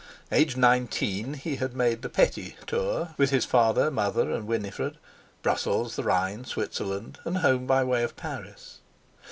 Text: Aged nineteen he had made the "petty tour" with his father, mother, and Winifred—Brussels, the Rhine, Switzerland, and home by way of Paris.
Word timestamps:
Aged 0.31 0.57
nineteen 0.57 1.35
he 1.35 1.57
had 1.57 1.75
made 1.75 2.01
the 2.01 2.09
"petty 2.09 2.55
tour" 2.65 3.13
with 3.19 3.29
his 3.29 3.45
father, 3.45 3.91
mother, 3.91 4.31
and 4.31 4.47
Winifred—Brussels, 4.47 5.95
the 5.95 6.01
Rhine, 6.01 6.43
Switzerland, 6.43 7.19
and 7.23 7.37
home 7.37 7.67
by 7.67 7.83
way 7.83 8.01
of 8.01 8.15
Paris. 8.15 8.79